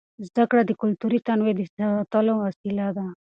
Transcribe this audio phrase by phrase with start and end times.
[0.27, 3.07] زده کړه د کلتوري تنوع د ساتلو وسیله ده.